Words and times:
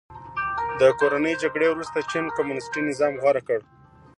د 0.79 0.81
کورنۍ 0.99 1.33
جګړې 1.43 1.67
وروسته 1.69 2.07
چین 2.11 2.25
کمونیستي 2.37 2.81
نظام 2.89 3.13
غوره 3.21 3.41
کړ. 3.47 3.59